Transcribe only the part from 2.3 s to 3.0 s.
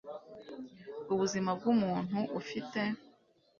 ufite